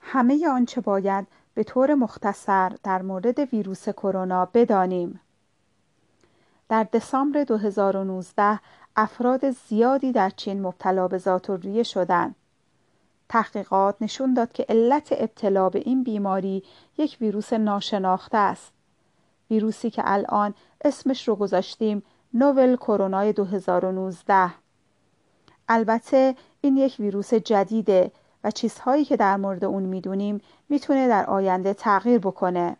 [0.00, 5.20] همه آنچه باید به طور مختصر در مورد ویروس کرونا بدانیم.
[6.68, 8.60] در دسامبر 2019
[8.96, 12.34] افراد زیادی در چین مبتلا به ذاتالریه شدند.
[13.28, 16.62] تحقیقات نشون داد که علت ابتلا به این بیماری
[16.98, 18.72] یک ویروس ناشناخته است.
[19.50, 20.54] ویروسی که الان
[20.84, 22.02] اسمش رو گذاشتیم
[22.34, 24.63] نوول کرونا 2019
[25.68, 28.10] البته این یک ویروس جدیده
[28.44, 32.76] و چیزهایی که در مورد اون می‌دونیم می‌تونه در آینده تغییر بکنه.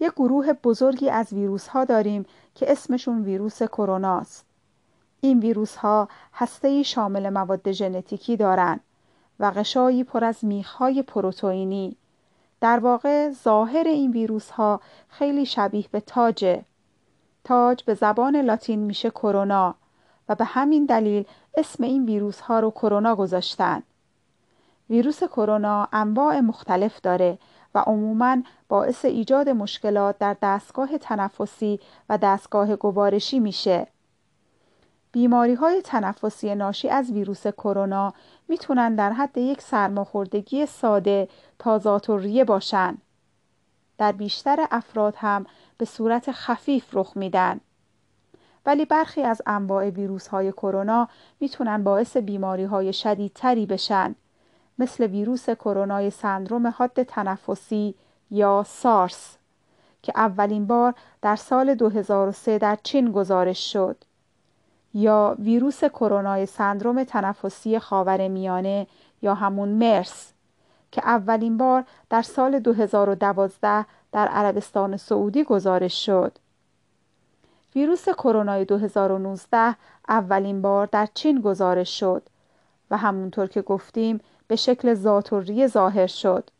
[0.00, 4.44] یک گروه بزرگی از ویروس ها داریم که اسمشون ویروس کرونا است
[5.20, 8.80] این ویروس ها هسته شامل مواد ژنتیکی دارند
[9.40, 11.96] و غشایی پر از میخهای پروتئینی.
[12.60, 16.64] در واقع ظاهر این ویروس ها خیلی شبیه به تاجه.
[17.44, 19.74] تاج به زبان لاتین میشه کرونا
[20.28, 21.24] و به همین دلیل
[21.58, 23.82] اسم این ویروس ها رو کرونا گذاشتن
[24.90, 27.38] ویروس کرونا انواع مختلف داره
[27.74, 28.36] و عموما
[28.68, 33.86] باعث ایجاد مشکلات در دستگاه تنفسی و دستگاه گوارشی میشه
[35.12, 38.14] بیماری های تنفسی ناشی از ویروس کرونا
[38.48, 41.28] می‌تونن در حد یک سرماخوردگی ساده
[41.58, 42.98] تا ذاتالریه باشن.
[43.98, 45.46] در بیشتر افراد هم
[45.78, 47.60] به صورت خفیف رخ میدن.
[48.68, 51.08] ولی برخی از انواع ویروس های کرونا
[51.40, 54.14] می‌تونن باعث بیماری های شدیدتری بشن
[54.78, 57.94] مثل ویروس کرونای سندروم حاد تنفسی
[58.30, 59.36] یا سارس
[60.02, 64.04] که اولین بار در سال 2003 در چین گزارش شد.
[64.94, 68.86] یا ویروس کرونای سندروم تنفسی خاور میانه
[69.22, 70.32] یا همون مرس
[70.92, 76.38] که اولین بار در سال 2012 در عربستان سعودی گزارش شد.
[77.78, 79.76] ویروس کرونای 2019
[80.08, 82.22] اولین بار در چین گزارش شد
[82.90, 86.50] و همونطور که گفتیم به شکل ذاتوری ظاهر شد.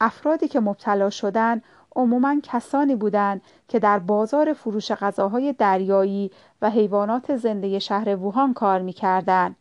[0.00, 1.62] افرادی که مبتلا شدن
[1.96, 6.30] عموما کسانی بودند که در بازار فروش غذاهای دریایی
[6.62, 9.56] و حیوانات زنده شهر ووهان کار می‌کردند.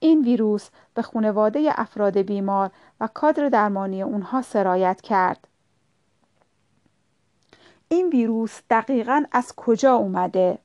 [0.00, 2.70] این ویروس به خانواده افراد بیمار
[3.00, 5.46] و کادر درمانی اونها سرایت کرد.
[7.88, 10.58] این ویروس دقیقا از کجا اومده؟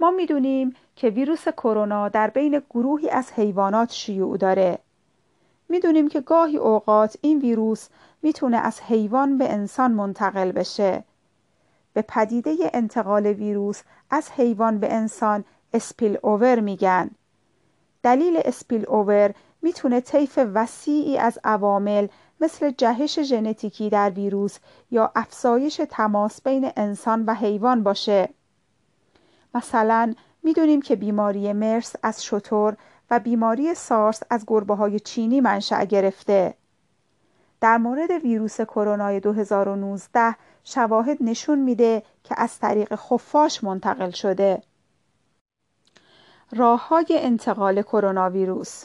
[0.00, 4.78] ما می‌دونیم که ویروس کرونا در بین گروهی از حیوانات شیوع داره.
[5.68, 7.88] می‌دونیم که گاهی اوقات این ویروس
[8.22, 11.04] می‌تونه از حیوان به انسان منتقل بشه
[11.92, 15.44] به پدیده انتقال ویروس از حیوان به انسان
[15.74, 17.10] اسپیل اوور میگن
[18.02, 22.06] دلیل اسپیل اوور می‌تونه طیف وسیعی از عوامل
[22.40, 24.58] مثل جهش ژنتیکی در ویروس
[24.90, 28.28] یا افزایش تماس بین انسان و حیوان باشه
[29.54, 32.76] مثلا می‌دونیم که بیماری مرس از شطور
[33.10, 36.54] و بیماری سارس از گربه های چینی منشأ گرفته
[37.60, 44.62] در مورد ویروس کرونا 2019 شواهد نشون میده که از طریق خفاش منتقل شده.
[46.56, 48.84] راه های انتقال کرونا ویروس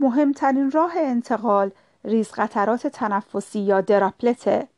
[0.00, 1.70] مهمترین راه انتقال
[2.04, 4.68] ریز قطرات تنفسی یا دراپلته.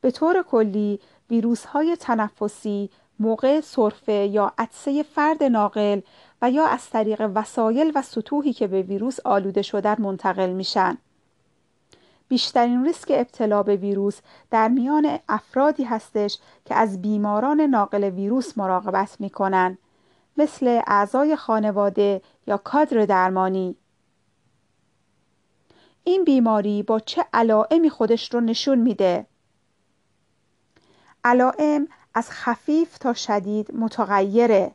[0.00, 6.00] به طور کلی ویروس های تنفسی موقع سرفه یا عطسه فرد ناقل
[6.42, 10.98] و یا از طریق وسایل و سطوحی که به ویروس آلوده شدن منتقل میشن.
[12.28, 14.20] بیشترین ریسک ابتلا به ویروس
[14.50, 19.78] در میان افرادی هستش که از بیماران ناقل ویروس مراقبت می‌کنن
[20.36, 23.76] مثل اعضای خانواده یا کادر درمانی
[26.04, 29.26] این بیماری با چه علائمی خودش رو نشون میده
[31.24, 34.74] علائم از خفیف تا شدید متغیره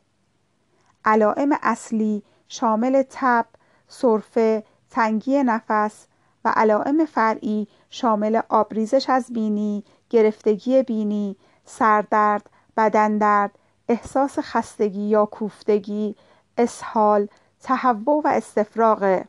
[1.06, 3.46] علائم اصلی شامل تب،
[3.88, 6.08] سرفه، تنگی نفس
[6.46, 11.36] و علائم فرعی شامل آبریزش از بینی، گرفتگی بینی،
[11.66, 16.16] سردرد، بدندرد، احساس خستگی یا کوفتگی،
[16.58, 17.28] اسهال،
[17.60, 19.28] تهوع و استفراغه.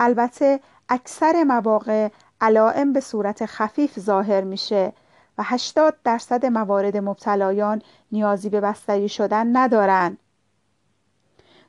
[0.00, 2.08] البته اکثر مواقع
[2.40, 4.92] علائم به صورت خفیف ظاهر میشه
[5.38, 7.82] و 80 درصد موارد مبتلایان
[8.12, 10.18] نیازی به بستری شدن ندارند.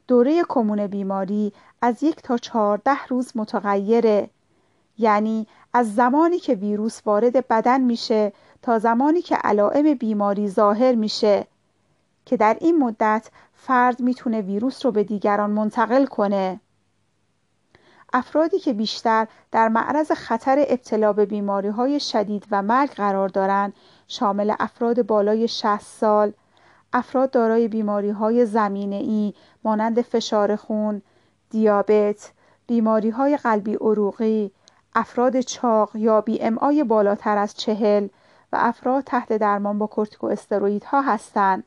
[0.08, 4.30] دوره کمون بیماری از یک تا چهارده روز متغیره
[4.98, 11.48] یعنی از زمانی که ویروس وارد بدن میشه تا زمانی که علائم بیماری ظاهر میشه
[12.26, 16.60] که در این مدت فرد می‌تونه ویروس رو به دیگران منتقل کنه
[18.14, 23.74] افرادی که بیشتر در معرض خطر ابتلا به بیماری های شدید و مرگ قرار دارند
[24.08, 26.34] شامل افراد بالای 60 سال،
[26.94, 31.02] افراد دارای بیماری های زمینه ای مانند فشار خون،
[31.50, 32.32] دیابت،
[32.68, 34.52] بیماری های قلبی عروقی،
[34.96, 38.08] افراد چاق یا بی ام آی بالاتر از چهل
[38.54, 39.90] و افراد تحت درمان با
[40.86, 41.64] ها هستند.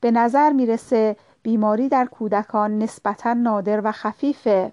[0.00, 4.72] به نظر می‌رسه بیماری در کودکان نسبتا نادر و خفیفه.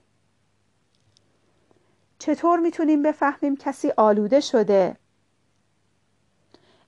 [2.25, 4.95] چطور می‌تونیم بفهمیم کسی آلوده شده؟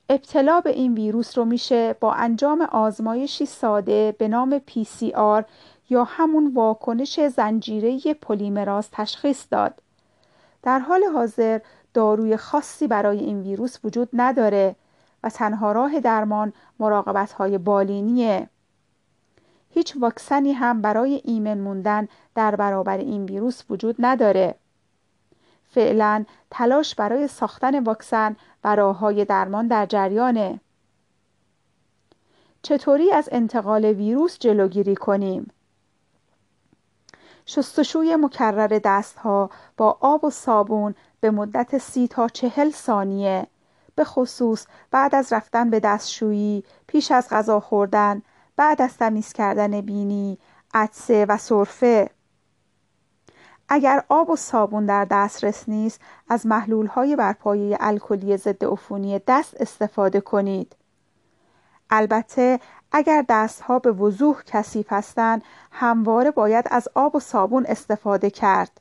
[0.08, 5.44] ابتلا به این ویروس رو میشه با انجام آزمایشی ساده به نام PCR
[5.90, 9.82] یا همون واکنش زنجیره پلیمراز تشخیص داد.
[10.62, 11.60] در حال حاضر
[11.94, 14.76] داروی خاصی برای این ویروس وجود نداره
[15.22, 18.48] و تنها راه درمان مراقبت های بالینیه.
[19.70, 24.54] هیچ واکسنی هم برای ایمن موندن در برابر این ویروس وجود نداره.
[25.70, 30.60] فعلا تلاش برای ساختن واکسن و راه های درمان در جریانه.
[32.62, 35.50] چطوری از انتقال ویروس جلوگیری کنیم؟
[37.46, 43.46] شستشوی مکرر دستها با آب و صابون به مدت سی تا چهل ثانیه
[43.94, 48.22] به خصوص بعد از رفتن به دستشویی، پیش از غذا خوردن،
[48.56, 50.38] بعد از تمیز کردن بینی،
[50.74, 52.10] عدسه و سرفه
[53.68, 59.54] اگر آب و صابون در دسترس نیست از محلول های برپایه الکلی ضد عفونی دست
[59.60, 60.76] استفاده کنید
[61.90, 62.60] البته
[62.92, 65.42] اگر دستها به وضوح کثیف هستند
[65.72, 68.80] همواره باید از آب و صابون استفاده کرد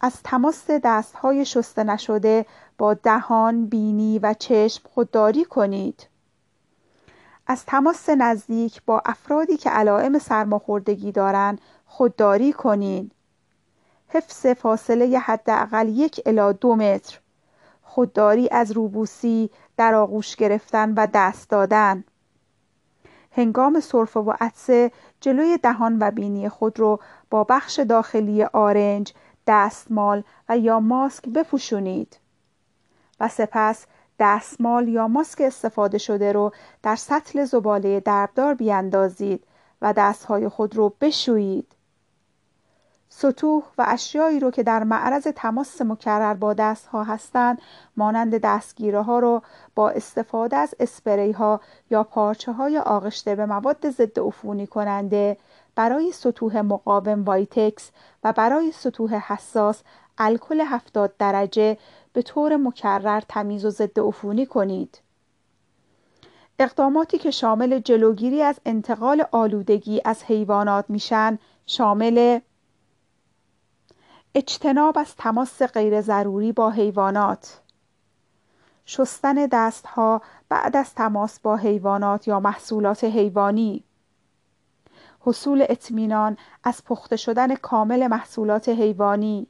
[0.00, 2.46] از تماس دستهای شسته نشده
[2.78, 6.06] با دهان، بینی و چشم خودداری کنید.
[7.46, 13.12] از تماس نزدیک با افرادی که علائم سرماخوردگی دارند خودداری کنید.
[14.08, 17.18] حفظ فاصله حداقل یک الی دو متر.
[17.82, 22.04] خودداری از روبوسی، در آغوش گرفتن و دست دادن.
[23.32, 27.00] هنگام سرفه و عطسه جلوی دهان و بینی خود را
[27.30, 29.12] با بخش داخلی آرنج
[29.46, 32.18] دستمال و یا ماسک بپوشونید
[33.20, 33.86] و سپس
[34.18, 39.44] دستمال یا ماسک استفاده شده رو در سطل زباله دردار بیاندازید
[39.82, 41.75] و دستهای خود رو بشویید
[43.08, 47.62] سطوح و اشیایی رو که در معرض تماس مکرر با دست ها هستند
[47.96, 49.42] مانند دستگیره ها رو
[49.74, 51.60] با استفاده از اسپری ها
[51.90, 55.36] یا پارچه های آغشته به مواد ضد عفونی کننده
[55.74, 57.90] برای سطوح مقاوم وایتکس
[58.24, 59.82] و برای سطوح حساس
[60.18, 61.78] الکل 70 درجه
[62.12, 65.00] به طور مکرر تمیز و ضد عفونی کنید.
[66.58, 72.40] اقداماتی که شامل جلوگیری از انتقال آلودگی از حیوانات میشن شامل
[74.36, 77.60] اجتناب از تماس غیر ضروری با حیوانات.
[78.86, 83.84] شستن دستها بعد از تماس با حیوانات یا محصولات حیوانی.
[85.20, 89.46] حصول اطمینان از پخته شدن کامل محصولات حیوانی.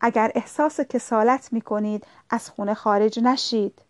[0.00, 3.82] اگر احساس کسالت می کنید از خونه خارج نشید.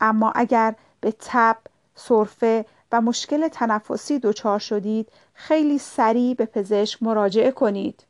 [0.00, 1.56] اما اگر به تب،
[1.94, 8.04] سرفه و مشکل تنفسی دچار شدید خیلی سریع به پزشک مراجعه کنید.